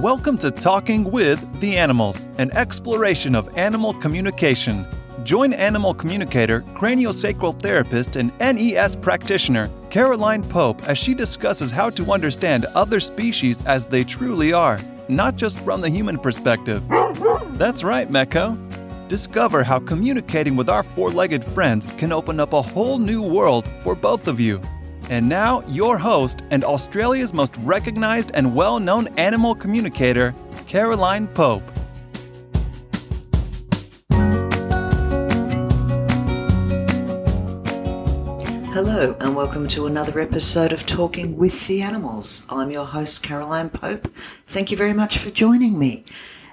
Welcome 0.00 0.38
to 0.38 0.50
Talking 0.50 1.04
with 1.04 1.60
the 1.60 1.76
Animals, 1.76 2.22
an 2.38 2.50
exploration 2.52 3.34
of 3.34 3.54
animal 3.58 3.92
communication. 3.92 4.86
Join 5.24 5.52
animal 5.52 5.92
communicator, 5.92 6.62
craniosacral 6.72 7.60
therapist, 7.60 8.16
and 8.16 8.32
NES 8.40 8.96
practitioner 8.96 9.68
Caroline 9.90 10.42
Pope 10.42 10.82
as 10.88 10.96
she 10.96 11.12
discusses 11.12 11.70
how 11.70 11.90
to 11.90 12.12
understand 12.12 12.64
other 12.74 12.98
species 12.98 13.62
as 13.66 13.86
they 13.86 14.02
truly 14.02 14.54
are, 14.54 14.80
not 15.08 15.36
just 15.36 15.60
from 15.60 15.82
the 15.82 15.90
human 15.90 16.18
perspective. 16.18 16.82
That's 17.58 17.84
right, 17.84 18.10
Meko. 18.10 18.56
Discover 19.06 19.64
how 19.64 19.80
communicating 19.80 20.56
with 20.56 20.70
our 20.70 20.82
four 20.82 21.10
legged 21.10 21.44
friends 21.44 21.84
can 21.98 22.10
open 22.10 22.40
up 22.40 22.54
a 22.54 22.62
whole 22.62 22.98
new 22.98 23.22
world 23.22 23.68
for 23.82 23.94
both 23.94 24.28
of 24.28 24.40
you. 24.40 24.62
And 25.10 25.28
now, 25.28 25.64
your 25.66 25.98
host 25.98 26.42
and 26.52 26.62
Australia's 26.62 27.34
most 27.34 27.56
recognized 27.56 28.30
and 28.32 28.54
well 28.54 28.78
known 28.78 29.08
animal 29.16 29.56
communicator, 29.56 30.32
Caroline 30.68 31.26
Pope. 31.26 31.68
Hello, 38.72 39.16
and 39.18 39.34
welcome 39.34 39.66
to 39.66 39.88
another 39.88 40.20
episode 40.20 40.72
of 40.72 40.86
Talking 40.86 41.36
with 41.36 41.66
the 41.66 41.82
Animals. 41.82 42.44
I'm 42.48 42.70
your 42.70 42.84
host, 42.84 43.24
Caroline 43.24 43.70
Pope. 43.70 44.06
Thank 44.12 44.70
you 44.70 44.76
very 44.76 44.92
much 44.92 45.18
for 45.18 45.30
joining 45.30 45.76
me. 45.76 46.04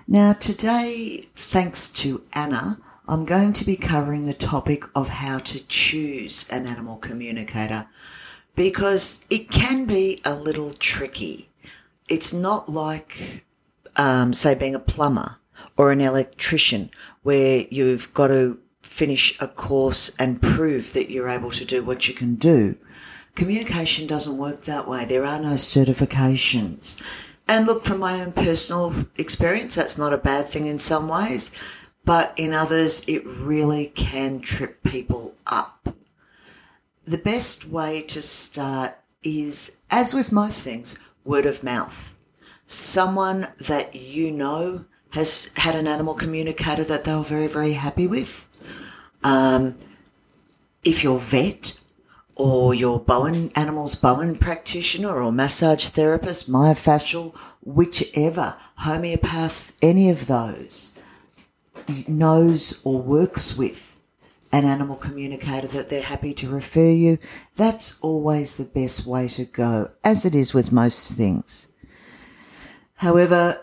Now, 0.07 0.33
today, 0.33 1.25
thanks 1.35 1.89
to 1.89 2.23
Anna, 2.33 2.79
I'm 3.07 3.23
going 3.23 3.53
to 3.53 3.63
be 3.63 3.75
covering 3.75 4.25
the 4.25 4.33
topic 4.33 4.83
of 4.95 5.09
how 5.09 5.37
to 5.37 5.63
choose 5.67 6.47
an 6.49 6.65
animal 6.65 6.95
communicator 6.95 7.87
because 8.57 9.25
it 9.29 9.49
can 9.49 9.85
be 9.85 10.19
a 10.25 10.35
little 10.35 10.71
tricky. 10.71 11.47
It's 12.09 12.33
not 12.33 12.67
like, 12.67 13.45
um, 13.95 14.33
say, 14.33 14.55
being 14.55 14.75
a 14.75 14.79
plumber 14.79 15.37
or 15.77 15.91
an 15.91 16.01
electrician 16.01 16.89
where 17.21 17.65
you've 17.69 18.11
got 18.15 18.27
to 18.29 18.59
finish 18.81 19.39
a 19.39 19.47
course 19.47 20.13
and 20.17 20.41
prove 20.41 20.93
that 20.93 21.11
you're 21.11 21.29
able 21.29 21.51
to 21.51 21.65
do 21.65 21.83
what 21.83 22.07
you 22.07 22.15
can 22.15 22.33
do. 22.33 22.75
Communication 23.35 24.07
doesn't 24.07 24.37
work 24.37 24.61
that 24.61 24.87
way. 24.87 25.05
There 25.05 25.23
are 25.23 25.39
no 25.39 25.53
certifications. 25.53 26.99
And 27.47 27.67
look, 27.67 27.83
from 27.83 27.99
my 27.99 28.19
own 28.21 28.31
personal 28.31 29.05
experience, 29.17 29.75
that's 29.75 29.99
not 29.99 30.13
a 30.13 30.17
bad 30.17 30.49
thing 30.49 30.65
in 30.65 30.79
some 30.79 31.07
ways, 31.07 31.51
but 32.05 32.33
in 32.37 32.53
others, 32.53 33.03
it 33.07 33.23
really 33.23 33.85
can 33.87 34.39
trip 34.39 34.81
people 34.81 35.35
up 35.45 35.89
the 37.07 37.17
best 37.17 37.67
way 37.67 38.01
to 38.01 38.21
start 38.21 38.95
is, 39.23 39.77
as 39.89 40.13
with 40.13 40.33
most 40.33 40.63
things, 40.63 40.97
word 41.23 41.45
of 41.45 41.63
mouth. 41.63 42.13
Someone 42.65 43.47
that 43.59 43.95
you 43.95 44.29
know 44.29 44.85
has 45.11 45.49
had 45.55 45.73
an 45.73 45.87
animal 45.87 46.13
communicator 46.13 46.83
that 46.83 47.05
they 47.05 47.15
were 47.15 47.23
very, 47.23 47.47
very 47.47 47.73
happy 47.73 48.07
with. 48.07 48.45
Um, 49.23 49.77
if 50.83 51.01
you're 51.03 51.17
vet 51.17 51.79
or 52.35 52.73
your 52.73 52.99
Bowen 52.99 53.51
animals 53.55 53.95
Bowen 53.95 54.35
practitioner 54.35 55.21
or 55.21 55.31
massage 55.31 55.85
therapist, 55.87 56.51
myofascial, 56.51 57.35
whichever, 57.63 58.57
homeopath, 58.79 59.71
any 59.81 60.09
of 60.09 60.27
those 60.27 60.91
knows 62.05 62.81
or 62.83 63.01
works 63.01 63.55
with 63.55 63.86
an 64.51 64.65
animal 64.65 64.95
communicator 64.95 65.67
that 65.67 65.89
they're 65.89 66.01
happy 66.01 66.33
to 66.33 66.49
refer 66.49 66.89
you, 66.89 67.17
that's 67.55 67.99
always 68.01 68.55
the 68.55 68.65
best 68.65 69.05
way 69.05 69.27
to 69.27 69.45
go, 69.45 69.91
as 70.03 70.25
it 70.25 70.35
is 70.35 70.53
with 70.53 70.71
most 70.71 71.15
things. 71.15 71.67
However, 72.95 73.61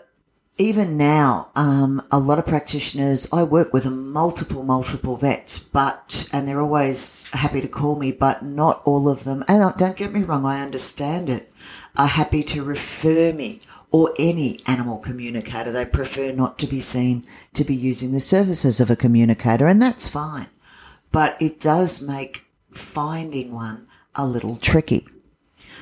even 0.57 0.95
now, 0.95 1.49
um, 1.57 2.01
a 2.11 2.19
lot 2.19 2.39
of 2.39 2.45
practitioners, 2.45 3.27
I 3.33 3.43
work 3.43 3.73
with 3.73 3.91
multiple, 3.91 4.63
multiple 4.63 5.17
vets, 5.17 5.59
but, 5.59 6.29
and 6.31 6.47
they're 6.47 6.61
always 6.61 7.27
happy 7.33 7.59
to 7.59 7.67
call 7.67 7.97
me, 7.97 8.13
but 8.13 8.43
not 8.43 8.81
all 8.85 9.09
of 9.09 9.25
them, 9.25 9.43
and 9.49 9.75
don't 9.75 9.97
get 9.97 10.13
me 10.13 10.23
wrong, 10.23 10.45
I 10.45 10.61
understand 10.61 11.29
it, 11.29 11.51
are 11.97 12.07
happy 12.07 12.41
to 12.43 12.63
refer 12.63 13.33
me 13.33 13.59
or 13.91 14.13
any 14.17 14.61
animal 14.65 14.97
communicator. 14.97 15.71
They 15.71 15.85
prefer 15.85 16.31
not 16.31 16.57
to 16.59 16.67
be 16.67 16.79
seen 16.79 17.25
to 17.53 17.65
be 17.65 17.75
using 17.75 18.11
the 18.11 18.19
services 18.21 18.79
of 18.79 18.89
a 18.89 18.95
communicator, 18.95 19.67
and 19.67 19.81
that's 19.81 20.07
fine 20.07 20.47
but 21.15 21.41
it 21.41 21.61
does 21.61 22.01
make 22.01 22.45
finding 22.71 23.53
one 23.53 23.87
a 24.15 24.27
little 24.27 24.57
tricky. 24.57 25.07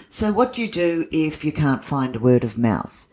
So, 0.07 0.31
what 0.31 0.53
do 0.53 0.61
you 0.61 0.69
do 0.69 1.07
if 1.11 1.43
you 1.43 1.51
can't 1.51 1.83
find 1.83 2.15
a 2.15 2.19
word 2.19 2.43
of 2.43 2.55
mouth? 2.55 3.07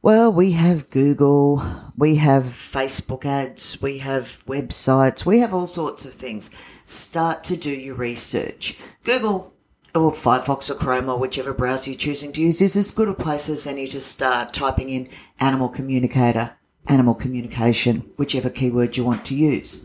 Well, 0.00 0.32
we 0.32 0.52
have 0.52 0.88
Google, 0.88 1.60
we 1.96 2.14
have 2.14 2.44
Facebook 2.44 3.24
ads, 3.24 3.82
we 3.82 3.98
have 3.98 4.44
websites, 4.46 5.26
we 5.26 5.40
have 5.40 5.52
all 5.52 5.66
sorts 5.66 6.04
of 6.04 6.14
things. 6.14 6.48
Start 6.84 7.42
to 7.44 7.56
do 7.56 7.72
your 7.72 7.96
research. 7.96 8.78
Google 9.02 9.52
or 9.96 10.12
Firefox 10.12 10.70
or 10.70 10.76
Chrome 10.76 11.08
or 11.08 11.18
whichever 11.18 11.52
browser 11.52 11.90
you're 11.90 11.98
choosing 11.98 12.32
to 12.34 12.40
use 12.40 12.60
is 12.60 12.76
as 12.76 12.92
good 12.92 13.08
a 13.08 13.14
place 13.14 13.48
as 13.48 13.66
any 13.66 13.88
to 13.88 13.98
start 13.98 14.52
typing 14.52 14.90
in 14.90 15.08
animal 15.40 15.68
communicator, 15.68 16.56
animal 16.86 17.16
communication, 17.16 18.08
whichever 18.16 18.48
keyword 18.48 18.96
you 18.96 19.02
want 19.02 19.24
to 19.24 19.34
use. 19.34 19.84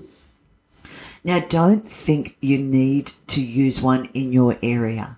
Now, 1.24 1.40
don't 1.40 1.88
think 1.88 2.38
you 2.42 2.58
need 2.58 3.12
to 3.28 3.42
use 3.42 3.82
one 3.82 4.10
in 4.14 4.34
your 4.34 4.58
area. 4.62 5.18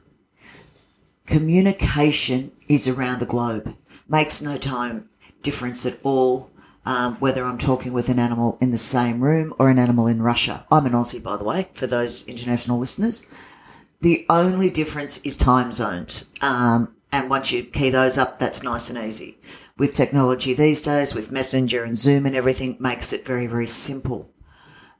Communication 1.26 2.52
is 2.68 2.88
around 2.88 3.20
the 3.20 3.26
globe. 3.26 3.76
Makes 4.08 4.42
no 4.42 4.58
time 4.58 5.10
difference 5.42 5.86
at 5.86 5.98
all 6.04 6.52
um, 6.86 7.16
whether 7.16 7.44
I'm 7.44 7.58
talking 7.58 7.94
with 7.94 8.10
an 8.10 8.20
animal 8.20 8.58
in 8.62 8.72
the 8.72 8.78
same 8.78 9.22
room 9.22 9.54
or 9.58 9.70
an 9.70 9.80
animal 9.80 10.08
in 10.08 10.22
Russia. 10.22 10.66
I'm 10.72 10.86
an 10.86 10.92
Aussie, 10.92 11.24
by 11.24 11.38
the 11.38 11.44
way, 11.44 11.68
for 11.74 11.88
those 11.88 12.28
international 12.28 12.78
listeners. 12.78 13.28
The 14.02 14.26
only 14.30 14.70
difference 14.70 15.18
is 15.20 15.36
time 15.36 15.72
zones. 15.72 16.26
Um, 16.42 16.96
and 17.12 17.30
once 17.30 17.52
you 17.52 17.64
key 17.64 17.90
those 17.90 18.18
up, 18.18 18.38
that's 18.38 18.62
nice 18.62 18.90
and 18.90 19.00
easy. 19.00 19.40
With 19.78 19.94
technology 19.94 20.54
these 20.54 20.82
days, 20.82 21.16
with 21.16 21.32
Messenger 21.32 21.84
and 21.84 21.98
Zoom 21.98 22.26
and 22.26 22.36
everything, 22.36 22.78
makes 22.80 23.14
it 23.14 23.26
very, 23.26 23.48
very 23.48 23.68
simple. 23.68 24.32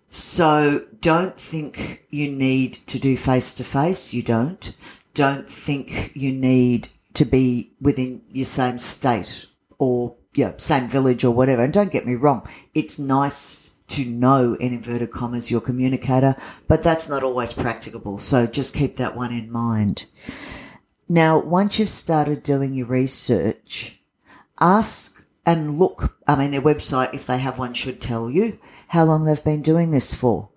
So 0.08 0.86
don't 1.06 1.40
think 1.40 2.04
you 2.10 2.28
need 2.28 2.74
to 2.88 2.98
do 2.98 3.16
face 3.16 3.54
to 3.54 3.64
face. 3.64 4.12
You 4.12 4.24
don't. 4.24 4.76
Don't 5.14 5.48
think 5.48 6.12
you 6.16 6.32
need 6.32 6.90
to 7.14 7.26
be 7.26 7.70
within 7.80 8.24
your 8.32 8.46
same 8.46 8.80
state 8.80 9.46
or 9.78 10.16
yeah, 10.34 10.54
same 10.58 10.90
village 10.90 11.24
or 11.24 11.30
whatever. 11.30 11.64
And 11.64 11.72
don't 11.72 11.92
get 11.92 12.08
me 12.08 12.16
wrong, 12.16 12.48
it's 12.74 12.98
nice 12.98 13.70
to 13.90 14.04
know 14.04 14.56
in 14.56 14.74
inverted 14.74 15.12
commas 15.12 15.52
your 15.52 15.62
communicator, 15.62 16.36
but 16.68 16.82
that's 16.82 17.08
not 17.08 17.22
always 17.22 17.54
practicable. 17.54 18.18
So 18.18 18.48
just 18.48 18.74
keep 18.74 18.96
that 18.96 19.16
one 19.16 19.32
in 19.32 19.52
mind. 19.52 20.08
Now, 21.08 21.40
once 21.40 21.78
you've 21.78 21.88
started 21.90 22.42
doing 22.42 22.74
your 22.74 22.88
research, 22.88 24.02
ask 24.60 25.24
and 25.46 25.78
look. 25.78 26.18
I 26.26 26.36
mean, 26.36 26.50
their 26.50 26.64
website, 26.64 27.14
if 27.14 27.28
they 27.28 27.38
have 27.38 27.60
one, 27.60 27.76
should 27.76 28.02
tell 28.02 28.28
you 28.28 28.58
how 28.88 29.04
long 29.04 29.26
they've 29.26 29.44
been 29.44 29.62
doing 29.62 29.92
this 29.92 30.16
for. 30.16 30.50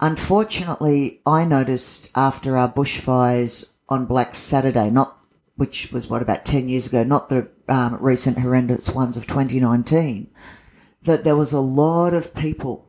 Unfortunately, 0.00 1.20
I 1.24 1.44
noticed 1.44 2.10
after 2.14 2.56
our 2.56 2.70
bushfires 2.70 3.72
on 3.88 4.06
Black 4.06 4.34
Saturday, 4.34 4.90
not 4.90 5.20
which 5.56 5.90
was 5.90 6.08
what 6.08 6.22
about 6.22 6.44
10 6.44 6.68
years 6.68 6.86
ago, 6.86 7.02
not 7.02 7.28
the 7.28 7.48
um, 7.68 7.96
recent 8.00 8.38
horrendous 8.38 8.90
ones 8.90 9.16
of 9.16 9.26
2019, 9.26 10.28
that 11.02 11.24
there 11.24 11.36
was 11.36 11.52
a 11.52 11.60
lot 11.60 12.12
of 12.12 12.34
people 12.34 12.86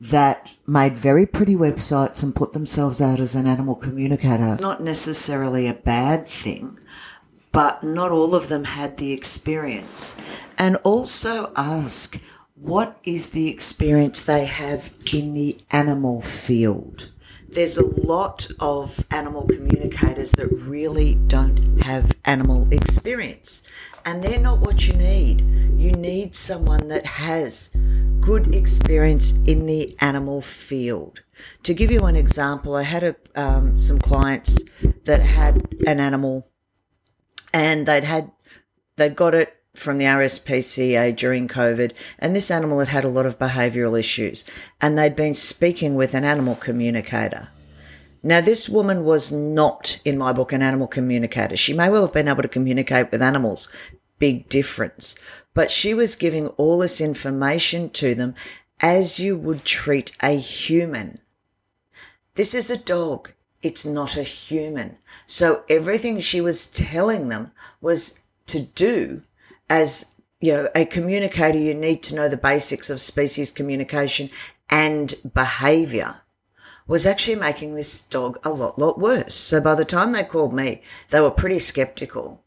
that 0.00 0.54
made 0.66 0.96
very 0.96 1.26
pretty 1.26 1.54
websites 1.54 2.22
and 2.22 2.34
put 2.34 2.52
themselves 2.52 3.00
out 3.00 3.20
as 3.20 3.34
an 3.34 3.46
animal 3.46 3.74
communicator. 3.74 4.56
Not 4.60 4.82
necessarily 4.82 5.66
a 5.66 5.74
bad 5.74 6.26
thing, 6.26 6.78
but 7.52 7.82
not 7.82 8.10
all 8.10 8.34
of 8.34 8.48
them 8.48 8.64
had 8.64 8.96
the 8.96 9.12
experience. 9.12 10.16
And 10.58 10.76
also 10.84 11.52
ask, 11.56 12.18
what 12.60 12.98
is 13.04 13.30
the 13.30 13.48
experience 13.48 14.22
they 14.22 14.44
have 14.44 14.90
in 15.12 15.32
the 15.32 15.56
animal 15.70 16.20
field? 16.20 17.08
There's 17.48 17.78
a 17.78 18.06
lot 18.06 18.46
of 18.60 19.04
animal 19.10 19.46
communicators 19.46 20.32
that 20.32 20.48
really 20.48 21.14
don't 21.26 21.82
have 21.82 22.12
animal 22.24 22.68
experience, 22.70 23.62
and 24.04 24.22
they're 24.22 24.38
not 24.38 24.60
what 24.60 24.86
you 24.86 24.92
need. 24.92 25.40
You 25.80 25.92
need 25.92 26.36
someone 26.36 26.88
that 26.88 27.06
has 27.06 27.70
good 28.20 28.54
experience 28.54 29.32
in 29.46 29.64
the 29.64 29.96
animal 30.00 30.42
field. 30.42 31.22
To 31.62 31.72
give 31.72 31.90
you 31.90 32.00
an 32.00 32.14
example, 32.14 32.74
I 32.74 32.82
had 32.82 33.02
a, 33.02 33.16
um, 33.34 33.78
some 33.78 33.98
clients 33.98 34.58
that 35.04 35.22
had 35.22 35.66
an 35.86 35.98
animal 35.98 36.46
and 37.54 37.86
they'd 37.86 38.04
had, 38.04 38.30
they'd 38.96 39.16
got 39.16 39.34
it 39.34 39.59
from 39.74 39.98
the 39.98 40.04
RSPCA 40.04 41.16
during 41.16 41.48
COVID, 41.48 41.92
and 42.18 42.34
this 42.34 42.50
animal 42.50 42.80
had 42.80 42.88
had 42.88 43.04
a 43.04 43.08
lot 43.08 43.26
of 43.26 43.38
behavioural 43.38 43.98
issues, 43.98 44.44
and 44.80 44.98
they'd 44.98 45.16
been 45.16 45.34
speaking 45.34 45.94
with 45.94 46.14
an 46.14 46.24
animal 46.24 46.56
communicator. 46.56 47.48
Now, 48.22 48.40
this 48.40 48.68
woman 48.68 49.04
was 49.04 49.32
not, 49.32 49.98
in 50.04 50.18
my 50.18 50.32
book, 50.32 50.52
an 50.52 50.60
animal 50.60 50.86
communicator. 50.86 51.56
She 51.56 51.72
may 51.72 51.88
well 51.88 52.02
have 52.02 52.12
been 52.12 52.28
able 52.28 52.42
to 52.42 52.48
communicate 52.48 53.10
with 53.10 53.22
animals, 53.22 53.68
big 54.18 54.48
difference. 54.48 55.14
But 55.54 55.70
she 55.70 55.94
was 55.94 56.14
giving 56.16 56.48
all 56.48 56.78
this 56.78 57.00
information 57.00 57.88
to 57.90 58.14
them 58.14 58.34
as 58.80 59.20
you 59.20 59.36
would 59.36 59.64
treat 59.64 60.14
a 60.22 60.38
human. 60.38 61.20
This 62.34 62.54
is 62.54 62.70
a 62.70 62.78
dog. 62.78 63.32
It's 63.62 63.86
not 63.86 64.16
a 64.16 64.22
human. 64.22 64.98
So 65.26 65.64
everything 65.68 66.20
she 66.20 66.40
was 66.40 66.66
telling 66.66 67.28
them 67.28 67.52
was 67.80 68.20
to 68.46 68.60
do 68.60 69.22
as 69.70 70.16
you 70.40 70.52
know, 70.52 70.68
a 70.74 70.84
communicator, 70.84 71.58
you 71.58 71.74
need 71.74 72.02
to 72.02 72.14
know 72.14 72.28
the 72.28 72.36
basics 72.36 72.90
of 72.90 73.00
species 73.00 73.50
communication 73.50 74.28
and 74.68 75.14
behavior 75.34 76.22
was 76.86 77.06
actually 77.06 77.36
making 77.36 77.74
this 77.74 78.02
dog 78.02 78.38
a 78.44 78.50
lot, 78.50 78.76
lot 78.78 78.98
worse. 78.98 79.32
So 79.32 79.60
by 79.60 79.76
the 79.76 79.84
time 79.84 80.12
they 80.12 80.24
called 80.24 80.52
me, 80.52 80.82
they 81.10 81.20
were 81.20 81.30
pretty 81.30 81.60
skeptical. 81.60 82.42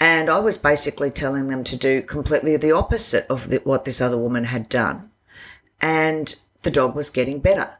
And 0.00 0.30
I 0.30 0.40
was 0.40 0.56
basically 0.56 1.10
telling 1.10 1.48
them 1.48 1.62
to 1.64 1.76
do 1.76 2.00
completely 2.00 2.56
the 2.56 2.72
opposite 2.72 3.26
of 3.28 3.50
the, 3.50 3.60
what 3.64 3.84
this 3.84 4.00
other 4.00 4.18
woman 4.18 4.44
had 4.44 4.70
done. 4.70 5.10
And 5.82 6.34
the 6.62 6.70
dog 6.70 6.96
was 6.96 7.10
getting 7.10 7.40
better. 7.40 7.78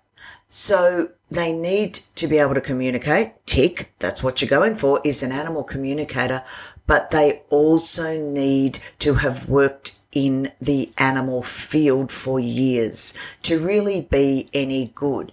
So 0.49 1.09
they 1.31 1.53
need 1.53 1.95
to 2.17 2.29
be 2.29 2.39
able 2.39 2.55
to 2.55 2.61
communicate. 2.61 3.45
Tick, 3.47 3.93
that's 3.99 4.23
what 4.23 4.41
you're 4.41 4.49
going 4.49 4.75
for, 4.75 5.01
is 5.05 5.23
an 5.23 5.33
animal 5.33 5.65
communicator. 5.65 6.45
But 6.87 7.11
they 7.11 7.43
also 7.51 8.19
need 8.19 8.79
to 9.01 9.15
have 9.15 9.49
worked 9.49 9.99
in 10.13 10.53
the 10.61 10.93
animal 10.97 11.43
field 11.43 12.13
for 12.13 12.39
years 12.39 13.13
to 13.43 13.59
really 13.59 14.03
be 14.03 14.49
any 14.55 14.93
good. 14.95 15.33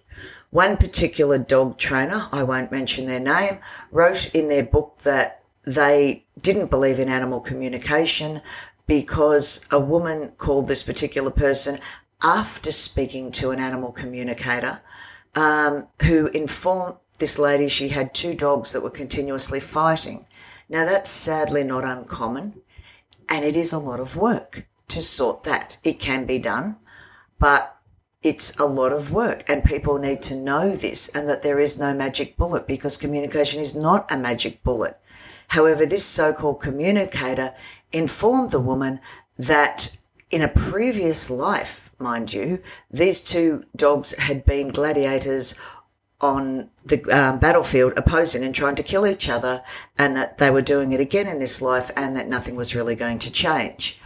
One 0.50 0.76
particular 0.76 1.38
dog 1.38 1.78
trainer, 1.78 2.24
I 2.32 2.44
won't 2.44 2.72
mention 2.72 3.06
their 3.06 3.20
name, 3.20 3.60
wrote 3.92 4.34
in 4.34 4.50
their 4.50 4.64
book 4.64 4.98
that 5.00 5.44
they 5.64 6.26
didn't 6.42 6.72
believe 6.72 7.00
in 7.00 7.08
animal 7.08 7.40
communication 7.40 8.42
because 8.88 9.66
a 9.72 9.80
woman 9.80 10.34
called 10.38 10.68
this 10.68 10.84
particular 10.84 11.32
person 11.32 11.80
after 12.24 12.72
speaking 12.72 13.32
to 13.32 13.52
an 13.52 13.60
animal 13.60 13.92
communicator 13.92 14.82
um, 15.36 15.88
who 16.04 16.28
informed 16.28 16.96
this 17.20 17.40
lady 17.40 17.70
she 17.70 17.90
had 17.90 18.14
two 18.14 18.34
dogs 18.34 18.74
that 18.74 18.82
were 18.82 18.90
continuously 18.90 19.60
fighting. 19.60 20.26
Now, 20.72 20.86
that's 20.86 21.10
sadly 21.10 21.66
not 21.66 21.84
uncommon, 21.84 22.62
and 23.28 23.44
it 23.44 23.58
is 23.58 23.74
a 23.74 23.78
lot 23.78 24.00
of 24.00 24.16
work 24.16 24.68
to 24.88 25.02
sort 25.02 25.44
that. 25.44 25.78
It 25.84 26.00
can 26.00 26.26
be 26.26 26.40
done, 26.40 26.78
but 27.40 27.76
it's 28.24 28.58
a 28.58 28.64
lot 28.64 28.94
of 28.94 29.12
work, 29.12 29.44
and 29.50 29.66
people 29.66 29.98
need 29.98 30.22
to 30.22 30.36
know 30.36 30.70
this 30.70 31.10
and 31.14 31.28
that 31.28 31.42
there 31.42 31.60
is 31.60 31.78
no 31.78 31.94
magic 31.94 32.38
bullet 32.38 32.68
because 32.68 32.96
communication 32.96 33.60
is 33.60 33.76
not 33.76 34.10
a 34.10 34.18
magic 34.18 34.64
bullet. 34.64 34.98
However, 35.50 35.86
this 35.86 36.06
so 36.06 36.32
called 36.32 36.62
communicator 36.62 37.54
informed 37.92 38.52
the 38.52 38.62
woman 38.62 39.02
that 39.38 39.98
in 40.30 40.42
a 40.42 40.48
previous 40.48 41.30
life, 41.30 41.92
mind 42.00 42.34
you, 42.34 42.60
these 42.90 43.20
two 43.20 43.66
dogs 43.76 44.18
had 44.18 44.46
been 44.46 44.70
gladiators 44.70 45.54
on 46.22 46.70
the 46.86 47.02
um, 47.12 47.40
battlefield 47.40 47.94
opposing 47.98 48.44
and 48.44 48.54
trying 48.54 48.76
to 48.76 48.84
kill 48.84 49.08
each 49.08 49.30
other, 49.30 49.64
and 49.98 50.16
that 50.16 50.38
they 50.38 50.52
were 50.52 50.62
doing 50.62 50.92
it 50.92 51.00
again 51.00 51.28
in 51.28 51.40
this 51.40 51.62
life, 51.62 51.92
and 51.96 52.16
that 52.16 52.28
nothing 52.28 52.56
was 52.56 52.76
really 52.76 52.96
going 52.96 53.20
to 53.20 53.32
change. 53.32 54.00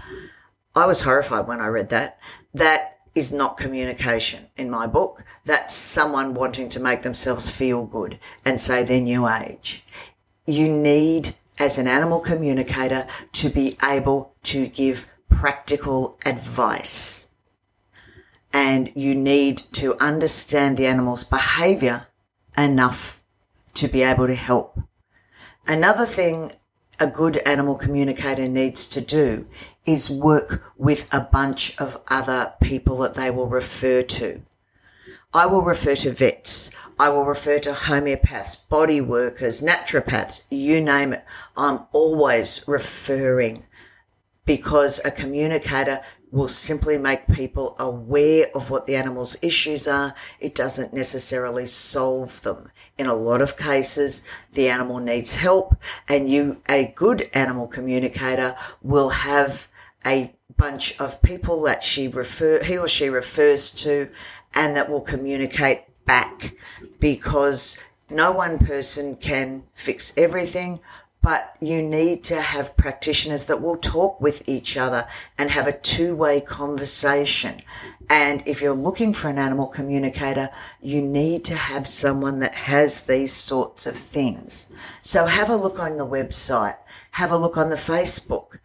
I 0.75 0.85
was 0.85 1.01
horrified 1.01 1.47
when 1.47 1.61
I 1.61 1.67
read 1.67 1.89
that. 1.89 2.19
That 2.53 2.99
is 3.15 3.31
not 3.31 3.57
communication 3.57 4.47
in 4.57 4.69
my 4.69 4.87
book. 4.87 5.23
That's 5.45 5.73
someone 5.73 6.33
wanting 6.33 6.67
to 6.69 6.81
make 6.81 7.01
themselves 7.01 7.49
feel 7.49 7.85
good 7.85 8.19
and 8.43 8.59
say 8.59 8.83
they're 8.83 8.99
new 8.99 9.27
age 9.27 9.85
you 10.45 10.69
need 10.69 11.35
as 11.59 11.77
an 11.77 11.87
animal 11.87 12.19
communicator 12.19 13.07
to 13.31 13.49
be 13.49 13.77
able 13.89 14.33
to 14.43 14.67
give 14.67 15.07
practical 15.29 16.17
advice. 16.25 17.24
And 18.55 18.89
you 18.95 19.15
need 19.15 19.57
to 19.73 19.97
understand 19.99 20.77
the 20.77 20.85
animal's 20.85 21.25
behavior 21.25 22.07
enough 22.57 23.21
to 23.73 23.89
be 23.89 24.01
able 24.01 24.27
to 24.27 24.35
help. 24.35 24.79
Another 25.67 26.05
thing 26.05 26.53
a 26.97 27.07
good 27.07 27.35
animal 27.45 27.75
communicator 27.75 28.47
needs 28.47 28.87
to 28.87 29.01
do 29.01 29.45
is 29.85 30.09
work 30.09 30.71
with 30.77 31.13
a 31.13 31.19
bunch 31.19 31.77
of 31.81 31.99
other 32.09 32.53
people 32.61 32.99
that 32.99 33.15
they 33.15 33.29
will 33.29 33.47
refer 33.47 34.01
to. 34.01 34.41
I 35.33 35.47
will 35.47 35.61
refer 35.61 35.95
to 35.95 36.11
vets. 36.11 36.71
I 36.97 37.09
will 37.09 37.25
refer 37.25 37.59
to 37.59 37.71
homeopaths, 37.71 38.69
body 38.69 39.01
workers, 39.01 39.61
naturopaths, 39.61 40.43
you 40.49 40.79
name 40.79 41.11
it. 41.11 41.25
I'm 41.57 41.81
always 41.91 42.63
referring 42.67 43.65
because 44.45 44.99
a 45.03 45.11
communicator 45.11 45.99
will 46.31 46.47
simply 46.47 46.97
make 46.97 47.27
people 47.27 47.75
aware 47.79 48.47
of 48.53 48.69
what 48.69 48.85
the 48.85 48.95
animal's 48.95 49.37
issues 49.41 49.87
are. 49.87 50.13
It 50.39 50.53
doesn't 50.53 50.93
necessarily 50.93 51.65
solve 51.65 52.41
them. 52.41 52.69
In 52.97 53.07
a 53.07 53.15
lot 53.15 53.41
of 53.41 53.57
cases, 53.57 54.21
the 54.53 54.69
animal 54.69 54.99
needs 54.99 55.35
help 55.35 55.75
and 56.09 56.29
you, 56.29 56.61
a 56.69 56.93
good 56.95 57.29
animal 57.33 57.67
communicator 57.67 58.55
will 58.81 59.09
have 59.09 59.67
a 60.05 60.35
bunch 60.57 60.99
of 60.99 61.21
people 61.21 61.63
that 61.63 61.83
she 61.83 62.07
refer, 62.07 62.63
he 62.63 62.77
or 62.77 62.87
she 62.87 63.09
refers 63.09 63.71
to 63.71 64.09
and 64.53 64.75
that 64.75 64.89
will 64.89 65.01
communicate 65.01 65.83
back 66.05 66.55
because 66.99 67.77
no 68.09 68.31
one 68.31 68.59
person 68.59 69.15
can 69.15 69.63
fix 69.73 70.13
everything, 70.15 70.79
but 71.25 71.55
you 71.59 71.81
need 71.81 72.23
to 72.23 72.39
have 72.39 72.77
practitioners 72.77 73.45
that 73.45 73.59
will 73.59 73.77
talk 73.77 74.21
with 74.21 74.47
each 74.47 74.77
other 74.77 75.03
and 75.39 75.49
have 75.49 75.65
a 75.65 75.75
two-way 75.75 76.39
conversation. 76.39 77.63
And 78.11 78.43
if 78.45 78.61
you're 78.61 78.75
looking 78.75 79.11
for 79.11 79.29
an 79.29 79.39
animal 79.39 79.65
communicator, 79.65 80.49
you 80.81 81.01
need 81.01 81.43
to 81.45 81.55
have 81.55 81.87
someone 81.87 82.41
that 82.41 82.53
has 82.53 83.01
these 83.01 83.33
sorts 83.33 83.87
of 83.87 83.95
things. 83.95 84.71
So 85.01 85.25
have 85.25 85.49
a 85.49 85.55
look 85.55 85.79
on 85.79 85.97
the 85.97 86.05
website, 86.05 86.77
have 87.09 87.31
a 87.31 87.37
look 87.37 87.57
on 87.57 87.69
the 87.69 87.75
Facebook, 87.75 88.59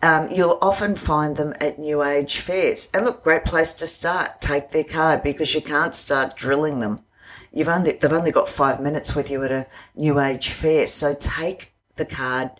um, 0.00 0.28
you'll 0.30 0.60
often 0.62 0.94
find 0.94 1.34
them 1.34 1.54
at 1.60 1.80
New 1.80 2.04
Age 2.04 2.38
fairs. 2.38 2.88
And 2.94 3.04
look, 3.04 3.24
great 3.24 3.44
place 3.44 3.74
to 3.74 3.86
start. 3.88 4.40
Take 4.40 4.70
their 4.70 4.84
card 4.84 5.24
because 5.24 5.56
you 5.56 5.60
can't 5.60 5.92
start 5.92 6.36
drilling 6.36 6.78
them. 6.78 7.00
You've 7.52 7.66
only, 7.66 7.94
they've 8.00 8.12
only 8.12 8.30
got 8.30 8.48
five 8.48 8.80
minutes 8.80 9.16
with 9.16 9.28
you 9.28 9.42
at 9.42 9.50
a 9.50 9.66
New 9.96 10.20
Age 10.20 10.50
fair. 10.50 10.86
So 10.86 11.12
take 11.18 11.72
the 11.96 12.04
card. 12.04 12.50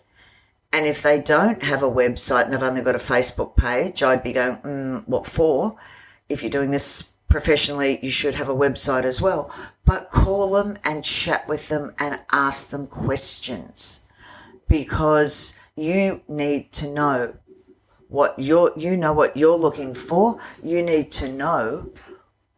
And 0.73 0.85
if 0.85 1.01
they 1.01 1.19
don't 1.19 1.63
have 1.63 1.81
a 1.81 1.89
website 1.89 2.45
and 2.45 2.53
they've 2.53 2.61
only 2.61 2.81
got 2.81 2.95
a 2.95 2.99
Facebook 2.99 3.55
page, 3.55 4.03
I'd 4.03 4.23
be 4.23 4.33
going, 4.33 4.57
mm, 4.57 5.07
what 5.07 5.25
for? 5.25 5.75
If 6.29 6.43
you're 6.43 6.49
doing 6.49 6.71
this 6.71 7.03
professionally, 7.29 7.99
you 8.01 8.11
should 8.11 8.35
have 8.35 8.49
a 8.49 8.55
website 8.55 9.03
as 9.03 9.21
well. 9.21 9.53
But 9.85 10.11
call 10.11 10.51
them 10.51 10.75
and 10.83 11.03
chat 11.03 11.47
with 11.47 11.69
them 11.69 11.93
and 11.99 12.19
ask 12.31 12.69
them 12.69 12.87
questions 12.87 14.01
because 14.67 15.53
you 15.75 16.21
need 16.27 16.71
to 16.73 16.91
know 16.91 17.35
what 18.09 18.35
you're, 18.37 18.71
you 18.77 18.97
know 18.97 19.13
what 19.13 19.37
you're 19.37 19.57
looking 19.57 19.93
for. 19.93 20.39
You 20.63 20.81
need 20.81 21.11
to 21.13 21.31
know 21.31 21.89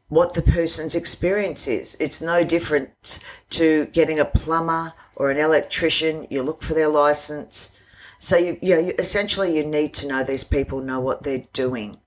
what 0.09 0.33
the 0.33 0.41
person's 0.41 0.95
experience 0.95 1.67
is. 1.67 1.95
It's 1.99 2.21
no 2.21 2.43
different 2.43 3.19
to 3.51 3.85
getting 3.87 4.19
a 4.19 4.25
plumber 4.25 4.93
or 5.15 5.31
an 5.31 5.37
electrician. 5.37 6.27
You 6.29 6.41
look 6.41 6.61
for 6.61 6.73
their 6.73 6.89
license. 6.89 7.79
So 8.17 8.35
you, 8.35 8.57
you, 8.61 8.75
know, 8.75 8.81
you 8.81 8.93
essentially 8.99 9.55
you 9.55 9.65
need 9.65 9.93
to 9.95 10.07
know 10.07 10.23
these 10.23 10.43
people 10.43 10.81
know 10.81 10.99
what 10.99 11.23
they're 11.23 11.43
doing. 11.53 11.97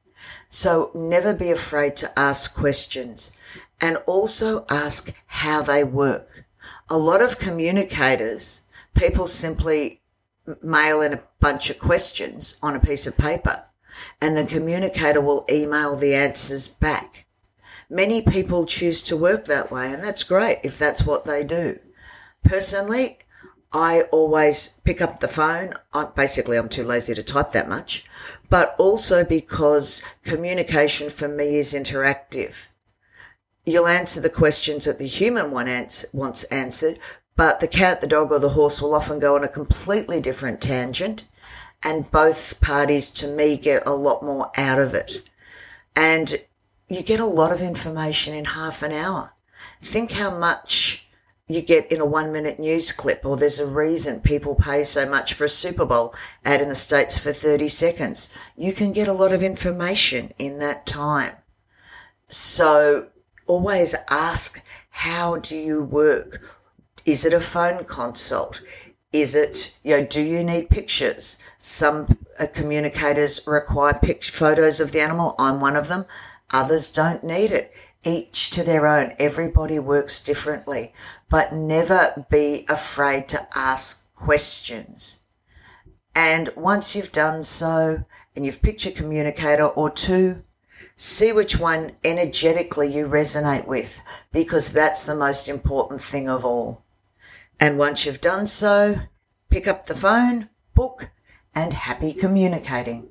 So 0.51 0.91
never 0.95 1.33
be 1.33 1.51
afraid 1.51 1.97
to 1.97 2.19
ask 2.19 2.55
questions 2.55 3.33
and 3.81 3.97
also 4.07 4.67
ask 4.69 5.13
how 5.27 5.63
they 5.63 5.83
work. 5.85 6.45
A 6.91 6.99
lot 6.99 7.23
of 7.23 7.39
communicators, 7.39 8.61
people 8.95 9.27
simply 9.27 10.03
mail 10.61 11.01
in 11.01 11.15
a 11.15 11.23
bunch 11.41 11.71
of 11.71 11.79
questions 11.79 12.57
on 12.63 12.75
a 12.75 12.81
piece 12.81 13.07
of 13.07 13.17
paper 13.17 13.65
and 14.21 14.37
the 14.37 14.45
communicator 14.45 15.21
will 15.21 15.47
email 15.51 15.97
the 15.97 16.15
answers 16.15 16.69
back. 16.69 17.22
Many 17.93 18.23
people 18.23 18.65
choose 18.65 19.03
to 19.03 19.19
work 19.19 19.45
that 19.45 19.71
way 19.71 19.93
and 19.93 20.03
that's 20.03 20.23
great 20.23 20.61
if 20.65 20.79
that's 20.79 21.05
what 21.05 21.27
they 21.27 21.45
do. 21.45 21.79
Personally, 22.43 23.19
I 23.71 24.05
always 24.11 24.81
pick 24.83 25.03
up 25.03 25.21
the 25.21 25.29
phone. 25.29 25.75
I, 25.93 26.07
basically, 26.07 26.57
I'm 26.57 26.71
too 26.71 26.85
lazy 26.85 27.13
to 27.13 27.23
type 27.23 27.51
that 27.51 27.69
much, 27.69 28.03
but 28.49 28.75
also 28.79 29.27
because 29.27 30.03
communication 30.23 31.11
for 31.11 31.29
me 31.29 31.57
is 31.57 31.75
interactive. 31.75 32.67
You'll 33.67 33.87
answer 33.87 34.23
the 34.23 34.31
questions 34.31 34.87
that 34.87 34.97
the 34.97 35.07
human 35.07 35.51
one 35.51 35.69
ans- 35.69 36.07
wants 36.15 36.45
answered, 36.45 36.99
but 37.37 37.61
the 37.61 37.69
cat, 37.69 38.01
the 38.01 38.07
dog, 38.07 38.33
or 38.33 38.39
the 38.39 38.57
horse 38.57 38.81
will 38.81 38.95
often 38.95 39.19
go 39.19 39.37
on 39.37 39.45
a 39.45 39.49
completely 39.49 40.19
different 40.19 40.63
tangent, 40.63 41.25
and 41.85 42.11
both 42.11 42.59
parties, 42.63 43.11
to 43.11 43.27
me, 43.27 43.59
get 43.59 43.87
a 43.87 43.93
lot 43.93 44.23
more 44.23 44.51
out 44.57 44.79
of 44.79 44.95
it. 44.95 45.21
And 45.95 46.39
you 46.95 47.03
get 47.03 47.21
a 47.21 47.27
lot 47.27 47.53
of 47.53 47.61
information 47.61 48.35
in 48.35 48.45
half 48.45 48.83
an 48.83 48.93
hour. 48.93 49.33
Think 49.81 50.13
how 50.13 50.37
much 50.37 51.07
you 51.49 51.61
get 51.61 51.91
in 51.91 52.01
a 52.01 52.07
one 52.07 52.33
minute 52.33 52.59
news 52.59 52.93
clip, 52.93 53.25
or 53.25 53.37
there's 53.37 53.59
a 53.59 53.67
reason 53.67 54.21
people 54.21 54.55
pay 54.55 54.85
so 54.85 55.07
much 55.07 55.35
for 55.35 55.45
a 55.45 55.49
Super 55.49 55.85
Bowl 55.85 56.15
ad 56.45 56.61
in 56.61 56.69
the 56.69 56.75
States 56.75 57.19
for 57.19 57.33
30 57.33 57.69
seconds. 57.69 58.29
You 58.57 58.73
can 58.73 58.93
get 58.93 59.09
a 59.09 59.13
lot 59.13 59.33
of 59.33 59.43
information 59.43 60.33
in 60.39 60.59
that 60.61 60.87
time. 60.87 61.37
So 62.29 63.09
always 63.47 63.95
ask, 64.11 64.63
how 64.91 65.37
do 65.37 65.57
you 65.57 65.83
work? 65.83 66.59
Is 67.05 67.25
it 67.25 67.33
a 67.33 67.41
phone 67.41 67.85
consult? 67.85 68.63
Is 69.13 69.35
it, 69.35 69.77
you 69.83 69.97
know, 69.97 70.07
do 70.07 70.23
you 70.23 70.43
need 70.43 70.71
pictures? 70.71 71.39
Some 71.59 72.07
uh, 72.39 72.47
communicators 72.53 73.41
require 73.47 73.99
pic- 74.03 74.25
photos 74.25 74.81
of 74.81 74.93
the 74.93 75.01
animal. 75.01 75.35
I'm 75.39 75.61
one 75.61 75.77
of 75.77 75.89
them. 75.89 76.07
Others 76.51 76.91
don't 76.91 77.25
need 77.25 77.51
it 77.51 77.73
each 78.05 78.51
to 78.51 78.63
their 78.63 78.87
own. 78.87 79.15
Everybody 79.19 79.79
works 79.79 80.21
differently, 80.21 80.93
but 81.29 81.53
never 81.53 82.27
be 82.31 82.67
afraid 82.69 83.29
to 83.29 83.47
ask 83.55 84.13
questions. 84.15 85.21
And 86.15 86.51
once 86.57 86.95
you've 86.95 87.13
done 87.13 87.43
so 87.43 88.05
and 88.37 88.45
you've 88.45 88.63
picked 88.63 88.85
your 88.85 88.95
communicator 88.95 89.67
or 89.67 89.89
two, 89.89 90.37
see 90.97 91.33
which 91.33 91.59
one 91.59 91.93
energetically 92.05 92.93
you 92.93 93.07
resonate 93.07 93.67
with 93.67 94.01
because 94.33 94.73
that's 94.73 95.05
the 95.05 95.15
most 95.15 95.49
important 95.49 96.01
thing 96.01 96.29
of 96.29 96.45
all. 96.45 96.85
And 97.59 97.79
once 97.79 98.05
you've 98.05 98.21
done 98.21 98.47
so, 98.47 98.97
pick 99.49 99.67
up 99.67 99.87
the 99.87 99.95
phone, 99.95 100.49
book, 100.75 101.11
and 101.55 101.73
happy 101.73 102.13
communicating. 102.13 103.09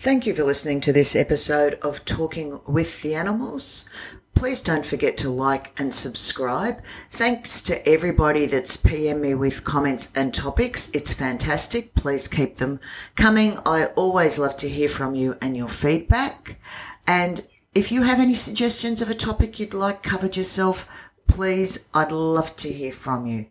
Thank 0.00 0.26
you 0.26 0.34
for 0.34 0.44
listening 0.44 0.80
to 0.82 0.92
this 0.92 1.16
episode 1.16 1.74
of 1.82 2.04
Talking 2.04 2.60
with 2.68 3.02
the 3.02 3.16
Animals. 3.16 3.84
Please 4.32 4.62
don't 4.62 4.86
forget 4.86 5.16
to 5.16 5.28
like 5.28 5.72
and 5.80 5.92
subscribe. 5.92 6.84
Thanks 7.10 7.62
to 7.62 7.84
everybody 7.84 8.46
that's 8.46 8.76
PM 8.76 9.22
me 9.22 9.34
with 9.34 9.64
comments 9.64 10.12
and 10.14 10.32
topics. 10.32 10.88
It's 10.94 11.14
fantastic. 11.14 11.96
Please 11.96 12.28
keep 12.28 12.54
them 12.54 12.78
coming. 13.16 13.58
I 13.66 13.86
always 13.96 14.38
love 14.38 14.56
to 14.58 14.68
hear 14.68 14.86
from 14.86 15.16
you 15.16 15.36
and 15.42 15.56
your 15.56 15.66
feedback. 15.66 16.60
And 17.08 17.44
if 17.74 17.90
you 17.90 18.02
have 18.02 18.20
any 18.20 18.34
suggestions 18.34 19.02
of 19.02 19.10
a 19.10 19.14
topic 19.14 19.58
you'd 19.58 19.74
like 19.74 20.04
covered 20.04 20.36
yourself, 20.36 21.10
please, 21.26 21.88
I'd 21.92 22.12
love 22.12 22.54
to 22.58 22.68
hear 22.68 22.92
from 22.92 23.26
you. 23.26 23.46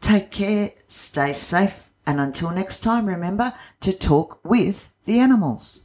Take 0.00 0.30
care, 0.30 0.70
stay 0.86 1.34
safe, 1.34 1.90
and 2.06 2.20
until 2.20 2.50
next 2.52 2.80
time, 2.80 3.04
remember 3.04 3.52
to 3.80 3.92
talk 3.92 4.40
with 4.42 4.88
the 5.04 5.20
animals. 5.20 5.84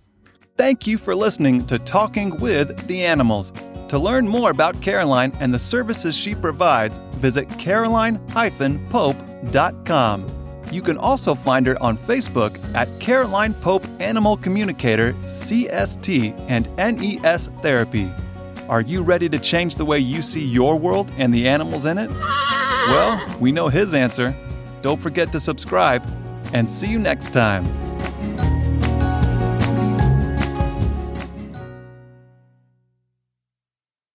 Thank 0.58 0.88
you 0.88 0.98
for 0.98 1.16
listening 1.16 1.66
to 1.68 1.80
Talking 1.80 2.38
with 2.40 2.88
the 2.88 3.06
Animals. 3.06 3.54
To 3.90 3.98
learn 3.98 4.28
more 4.28 4.52
about 4.52 4.82
Caroline 4.82 5.32
and 5.40 5.54
the 5.54 5.60
services 5.60 6.18
she 6.18 6.36
provides, 6.36 6.98
visit 7.16 7.48
caroline-pope.com. 7.58 10.36
You 10.72 10.84
can 10.84 10.98
also 10.98 11.34
find 11.34 11.66
her 11.66 11.82
on 11.82 11.98
Facebook 11.98 12.60
at 12.76 12.88
Caroline 13.00 13.56
Pope 13.56 13.84
Animal 14.00 14.38
Communicator, 14.38 15.14
CST, 15.26 16.40
and 16.48 16.70
NES 16.78 17.48
Therapy. 17.62 18.08
Are 18.68 18.82
you 18.82 19.02
ready 19.02 19.28
to 19.30 19.40
change 19.40 19.78
the 19.78 19.86
way 19.86 19.98
you 19.98 20.22
see 20.22 20.44
your 20.44 20.76
world 20.76 21.12
and 21.18 21.34
the 21.34 21.48
animals 21.48 21.86
in 21.86 21.98
it? 21.98 22.12
Well, 22.12 23.20
we 23.40 23.52
know 23.52 23.70
his 23.70 23.96
answer. 23.96 24.36
Don't 24.84 25.02
forget 25.02 25.32
to 25.32 25.40
subscribe, 25.40 26.04
and 26.54 26.70
see 26.70 26.88
you 26.88 27.00
next 27.00 27.34
time. 27.34 27.66